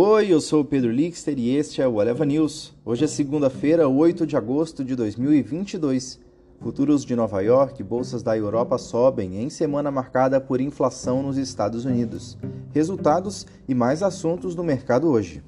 Oi, 0.00 0.32
eu 0.32 0.40
sou 0.40 0.60
o 0.60 0.64
Pedro 0.64 0.92
Lixter 0.92 1.36
e 1.36 1.56
este 1.56 1.82
é 1.82 1.88
o 1.88 2.00
Eleva 2.00 2.24
News. 2.24 2.72
Hoje 2.84 3.02
é 3.02 3.08
segunda-feira, 3.08 3.88
8 3.88 4.28
de 4.28 4.36
agosto 4.36 4.84
de 4.84 4.94
2022. 4.94 6.20
Futuros 6.60 7.04
de 7.04 7.16
Nova 7.16 7.40
York 7.40 7.80
e 7.80 7.84
bolsas 7.84 8.22
da 8.22 8.38
Europa 8.38 8.78
sobem 8.78 9.42
em 9.42 9.50
semana 9.50 9.90
marcada 9.90 10.40
por 10.40 10.60
inflação 10.60 11.20
nos 11.20 11.36
Estados 11.36 11.84
Unidos. 11.84 12.38
Resultados 12.72 13.44
e 13.68 13.74
mais 13.74 14.00
assuntos 14.00 14.54
no 14.54 14.62
mercado 14.62 15.08
hoje. 15.08 15.42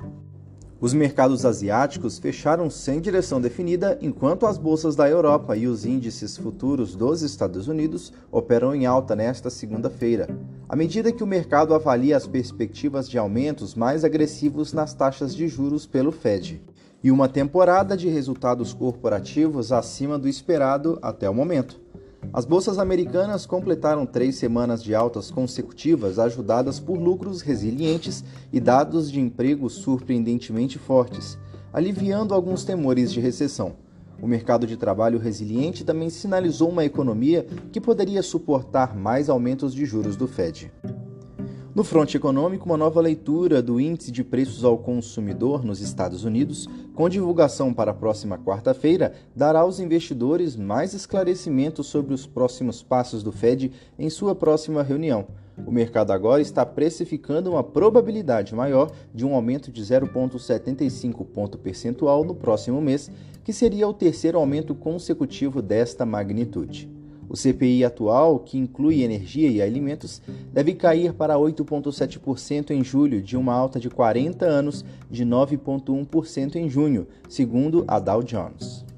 Os 0.80 0.92
mercados 0.92 1.44
asiáticos 1.46 2.18
fecharam 2.18 2.68
sem 2.68 3.00
direção 3.00 3.40
definida, 3.40 3.98
enquanto 4.02 4.46
as 4.46 4.58
bolsas 4.58 4.96
da 4.96 5.08
Europa 5.08 5.56
e 5.56 5.68
os 5.68 5.84
índices 5.84 6.36
futuros 6.36 6.96
dos 6.96 7.22
Estados 7.22 7.68
Unidos 7.68 8.12
operam 8.32 8.74
em 8.74 8.84
alta 8.84 9.14
nesta 9.14 9.48
segunda-feira, 9.48 10.28
à 10.70 10.76
medida 10.76 11.10
que 11.10 11.24
o 11.24 11.26
mercado 11.26 11.74
avalia 11.74 12.16
as 12.16 12.28
perspectivas 12.28 13.08
de 13.08 13.18
aumentos 13.18 13.74
mais 13.74 14.04
agressivos 14.04 14.72
nas 14.72 14.94
taxas 14.94 15.34
de 15.34 15.48
juros 15.48 15.84
pelo 15.84 16.12
Fed 16.12 16.62
e 17.02 17.10
uma 17.10 17.28
temporada 17.28 17.96
de 17.96 18.08
resultados 18.08 18.72
corporativos 18.72 19.72
acima 19.72 20.16
do 20.16 20.28
esperado 20.28 20.96
até 21.02 21.28
o 21.28 21.34
momento. 21.34 21.80
As 22.32 22.44
bolsas 22.44 22.78
americanas 22.78 23.46
completaram 23.46 24.06
três 24.06 24.36
semanas 24.36 24.80
de 24.80 24.94
altas 24.94 25.28
consecutivas, 25.28 26.20
ajudadas 26.20 26.78
por 26.78 27.00
lucros 27.00 27.40
resilientes 27.40 28.22
e 28.52 28.60
dados 28.60 29.10
de 29.10 29.18
emprego 29.18 29.68
surpreendentemente 29.68 30.78
fortes, 30.78 31.36
aliviando 31.72 32.32
alguns 32.32 32.62
temores 32.62 33.12
de 33.12 33.18
recessão. 33.18 33.74
O 34.22 34.26
mercado 34.26 34.66
de 34.66 34.76
trabalho 34.76 35.18
resiliente 35.18 35.84
também 35.84 36.10
sinalizou 36.10 36.68
uma 36.68 36.84
economia 36.84 37.46
que 37.72 37.80
poderia 37.80 38.22
suportar 38.22 38.94
mais 38.94 39.30
aumentos 39.30 39.74
de 39.74 39.84
juros 39.86 40.16
do 40.16 40.26
Fed. 40.26 40.70
No 41.72 41.84
fronte 41.84 42.16
econômico, 42.16 42.66
uma 42.66 42.76
nova 42.76 43.00
leitura 43.00 43.62
do 43.62 43.80
Índice 43.80 44.10
de 44.10 44.24
Preços 44.24 44.64
ao 44.64 44.76
Consumidor 44.76 45.64
nos 45.64 45.80
Estados 45.80 46.24
Unidos, 46.24 46.68
com 46.94 47.08
divulgação 47.08 47.72
para 47.72 47.92
a 47.92 47.94
próxima 47.94 48.36
quarta-feira, 48.36 49.14
dará 49.34 49.60
aos 49.60 49.78
investidores 49.78 50.56
mais 50.56 50.92
esclarecimentos 50.92 51.86
sobre 51.86 52.12
os 52.12 52.26
próximos 52.26 52.82
passos 52.82 53.22
do 53.22 53.30
Fed 53.30 53.72
em 53.98 54.10
sua 54.10 54.34
próxima 54.34 54.82
reunião. 54.82 55.28
O 55.70 55.72
mercado 55.72 56.10
agora 56.10 56.42
está 56.42 56.66
precificando 56.66 57.52
uma 57.52 57.62
probabilidade 57.62 58.56
maior 58.56 58.90
de 59.14 59.24
um 59.24 59.36
aumento 59.36 59.70
de 59.70 59.80
0,75 59.80 61.24
ponto 61.24 61.56
percentual 61.56 62.24
no 62.24 62.34
próximo 62.34 62.80
mês, 62.80 63.08
que 63.44 63.52
seria 63.52 63.86
o 63.86 63.94
terceiro 63.94 64.36
aumento 64.36 64.74
consecutivo 64.74 65.62
desta 65.62 66.04
magnitude. 66.04 66.90
O 67.28 67.36
CPI 67.36 67.84
atual, 67.84 68.40
que 68.40 68.58
inclui 68.58 69.04
energia 69.04 69.48
e 69.48 69.62
alimentos, 69.62 70.20
deve 70.52 70.74
cair 70.74 71.12
para 71.12 71.36
8,7% 71.36 72.72
em 72.72 72.82
julho, 72.82 73.22
de 73.22 73.36
uma 73.36 73.54
alta 73.54 73.78
de 73.78 73.88
40 73.88 74.44
anos 74.44 74.84
de 75.08 75.24
9,1% 75.24 76.56
em 76.56 76.68
junho, 76.68 77.06
segundo 77.28 77.84
a 77.86 78.00
Dow 78.00 78.24
Jones. 78.24 78.89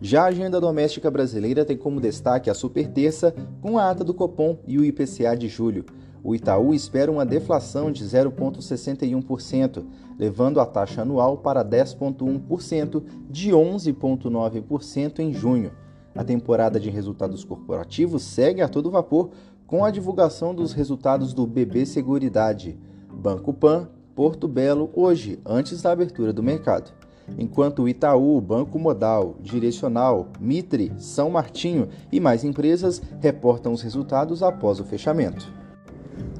Já 0.00 0.24
a 0.24 0.26
agenda 0.26 0.60
doméstica 0.60 1.10
brasileira 1.10 1.64
tem 1.64 1.76
como 1.76 2.00
destaque 2.00 2.50
a 2.50 2.54
super 2.54 2.86
terça, 2.88 3.34
com 3.62 3.78
a 3.78 3.90
ata 3.90 4.04
do 4.04 4.12
Copom 4.12 4.58
e 4.66 4.78
o 4.78 4.84
IPCA 4.84 5.34
de 5.34 5.48
julho. 5.48 5.86
O 6.22 6.34
Itaú 6.34 6.74
espera 6.74 7.10
uma 7.10 7.24
deflação 7.24 7.90
de 7.90 8.04
0,61%, 8.04 9.84
levando 10.18 10.60
a 10.60 10.66
taxa 10.66 11.00
anual 11.02 11.38
para 11.38 11.64
10,1%, 11.64 13.02
de 13.30 13.52
11,9% 13.52 15.18
em 15.20 15.32
junho. 15.32 15.70
A 16.14 16.22
temporada 16.24 16.78
de 16.78 16.90
resultados 16.90 17.42
corporativos 17.44 18.22
segue 18.22 18.60
a 18.60 18.68
todo 18.68 18.90
vapor 18.90 19.30
com 19.66 19.84
a 19.84 19.90
divulgação 19.90 20.54
dos 20.54 20.72
resultados 20.72 21.32
do 21.32 21.46
BB 21.46 21.86
Seguridade, 21.86 22.78
Banco 23.10 23.52
Pan, 23.52 23.88
Porto 24.14 24.46
Belo 24.46 24.90
hoje, 24.94 25.38
antes 25.44 25.80
da 25.80 25.92
abertura 25.92 26.32
do 26.32 26.42
mercado. 26.42 27.05
Enquanto 27.38 27.88
Itaú, 27.88 28.40
Banco 28.40 28.78
Modal, 28.78 29.36
Direcional, 29.40 30.28
Mitre, 30.40 30.92
São 30.98 31.30
Martinho 31.30 31.88
e 32.10 32.20
mais 32.20 32.44
empresas 32.44 33.02
reportam 33.20 33.72
os 33.72 33.82
resultados 33.82 34.42
após 34.42 34.80
o 34.80 34.84
fechamento. 34.84 35.52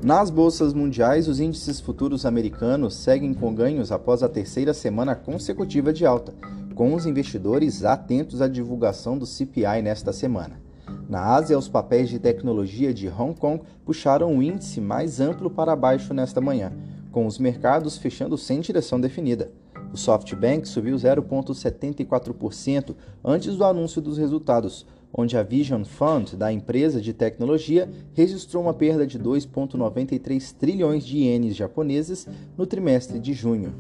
Nas 0.03 0.31
bolsas 0.31 0.73
mundiais, 0.73 1.27
os 1.27 1.41
índices 1.41 1.81
futuros 1.81 2.25
americanos 2.25 2.95
seguem 2.95 3.35
com 3.35 3.55
ganhos 3.55 3.91
após 3.91 4.23
a 4.23 4.29
terceira 4.29 4.73
semana 4.73 5.15
consecutiva 5.15 5.93
de 5.93 6.07
alta, 6.07 6.35
com 6.75 6.95
os 6.95 7.07
investidores 7.07 7.85
atentos 7.85 8.41
à 8.41 8.49
divulgação 8.49 9.19
do 9.19 9.27
CPI 9.27 9.83
nesta 9.83 10.13
semana. 10.13 10.61
Na 11.09 11.35
Ásia, 11.35 11.59
os 11.59 11.69
papéis 11.69 12.09
de 12.09 12.19
tecnologia 12.19 12.93
de 12.93 13.09
Hong 13.09 13.39
Kong 13.39 13.63
puxaram 13.85 14.37
o 14.37 14.43
índice 14.43 14.81
mais 14.81 15.21
amplo 15.21 15.51
para 15.51 15.75
baixo 15.75 16.13
nesta 16.13 16.41
manhã, 16.41 16.73
com 17.11 17.27
os 17.27 17.39
mercados 17.39 17.97
fechando 17.97 18.37
sem 18.37 18.61
direção 18.61 19.01
definida. 19.01 19.51
O 19.97 19.99
SoftBank 19.99 20.69
subiu 20.69 20.95
0,74% 20.95 22.95
antes 23.25 23.57
do 23.57 23.65
anúncio 23.65 24.03
dos 24.03 24.19
resultados, 24.19 24.85
onde 25.11 25.39
a 25.39 25.43
Vision 25.43 25.85
Fund 25.85 26.37
da 26.37 26.53
empresa 26.53 27.01
de 27.01 27.15
tecnologia 27.15 27.89
registrou 28.13 28.63
uma 28.63 28.75
perda 28.75 29.07
de 29.07 29.19
2,93 29.19 30.55
trilhões 30.55 31.07
de 31.07 31.21
ienes 31.21 31.57
japoneses 31.57 32.29
no 32.59 32.67
trimestre 32.67 33.19
de 33.19 33.33
junho. 33.33 33.73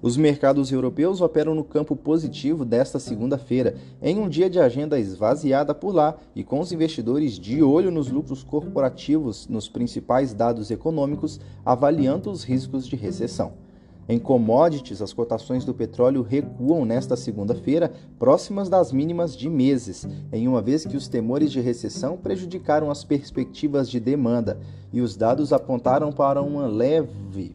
Os 0.00 0.16
mercados 0.16 0.70
europeus 0.70 1.20
operam 1.20 1.52
no 1.52 1.64
campo 1.64 1.96
positivo 1.96 2.64
desta 2.64 3.00
segunda-feira, 3.00 3.74
em 4.00 4.20
um 4.20 4.28
dia 4.28 4.48
de 4.48 4.60
agenda 4.60 5.00
esvaziada 5.00 5.74
por 5.74 5.92
lá 5.92 6.16
e 6.32 6.44
com 6.44 6.60
os 6.60 6.70
investidores 6.70 7.36
de 7.36 7.60
olho 7.60 7.90
nos 7.90 8.08
lucros 8.08 8.44
corporativos 8.44 9.48
nos 9.48 9.68
principais 9.68 10.32
dados 10.32 10.70
econômicos, 10.70 11.40
avaliando 11.64 12.30
os 12.30 12.44
riscos 12.44 12.86
de 12.86 12.94
recessão. 12.94 13.68
Em 14.10 14.18
commodities, 14.18 15.00
as 15.00 15.12
cotações 15.12 15.64
do 15.64 15.72
petróleo 15.72 16.20
recuam 16.22 16.84
nesta 16.84 17.14
segunda-feira, 17.14 17.92
próximas 18.18 18.68
das 18.68 18.90
mínimas 18.90 19.36
de 19.36 19.48
meses, 19.48 20.04
em 20.32 20.48
uma 20.48 20.60
vez 20.60 20.84
que 20.84 20.96
os 20.96 21.06
temores 21.06 21.52
de 21.52 21.60
recessão 21.60 22.16
prejudicaram 22.16 22.90
as 22.90 23.04
perspectivas 23.04 23.88
de 23.88 24.00
demanda 24.00 24.58
e 24.92 25.00
os 25.00 25.16
dados 25.16 25.52
apontaram 25.52 26.10
para 26.10 26.42
uma 26.42 26.66
leve 26.66 27.54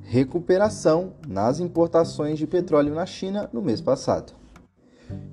recuperação 0.00 1.12
nas 1.28 1.60
importações 1.60 2.38
de 2.38 2.46
petróleo 2.46 2.94
na 2.94 3.04
China 3.04 3.50
no 3.52 3.60
mês 3.60 3.82
passado. 3.82 4.32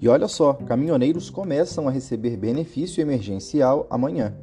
E 0.01 0.09
olha 0.09 0.27
só, 0.27 0.51
caminhoneiros 0.51 1.29
começam 1.29 1.87
a 1.87 1.91
receber 1.91 2.35
benefício 2.35 2.99
emergencial 2.99 3.87
amanhã. 3.89 4.35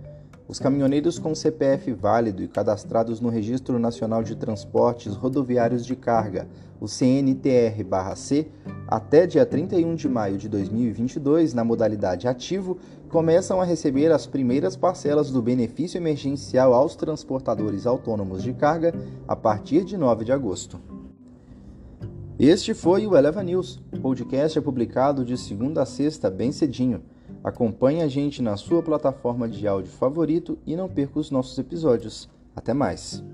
Os 0.49 0.59
caminhoneiros 0.59 1.19
com 1.19 1.35
CPF 1.35 1.93
válido 1.93 2.43
e 2.43 2.49
cadastrados 2.49 3.21
no 3.21 3.29
Registro 3.29 3.79
Nacional 3.79 4.23
de 4.23 4.35
Transportes 4.35 5.15
Rodoviários 5.15 5.85
de 5.85 5.95
Carga, 5.95 6.49
o 6.81 6.89
CNTR-C, 6.89 8.49
até 8.87 9.27
dia 9.27 9.45
31 9.45 9.95
de 9.95 10.09
maio 10.09 10.39
de 10.39 10.49
2022, 10.49 11.53
na 11.53 11.63
modalidade 11.63 12.27
ativo, 12.27 12.79
começam 13.11 13.61
a 13.61 13.65
receber 13.65 14.11
as 14.11 14.27
primeiras 14.27 14.75
parcelas 14.75 15.31
do 15.31 15.43
benefício 15.43 15.99
emergencial 15.99 16.73
aos 16.73 16.97
transportadores 16.97 17.87
autônomos 17.87 18.43
de 18.43 18.55
carga 18.55 18.95
a 19.29 19.37
partir 19.37 19.85
de 19.85 19.99
9 19.99 20.25
de 20.25 20.33
agosto. 20.33 20.81
Este 22.39 22.73
foi 22.73 23.07
o 23.07 23.15
Eleva 23.15 23.43
News. 23.43 23.83
Podcast 24.01 24.59
é 24.59 24.63
publicado 24.63 25.27
de 25.27 25.37
segunda 25.37 25.83
a 25.83 25.87
sexta, 25.87 26.31
bem 26.31 26.53
cedinho. 26.53 27.03
Acompanhe 27.49 28.03
a 28.03 28.09
gente 28.09 28.43
na 28.43 28.59
sua 28.59 28.83
plataforma 28.83 29.49
de 29.49 29.67
áudio 29.67 29.91
favorito 29.91 30.59
e 30.67 30.77
não 30.77 30.87
perca 30.87 31.19
os 31.19 31.31
nossos 31.31 31.59
episódios. 31.59 32.29
Até 32.55 32.75
mais! 32.75 33.25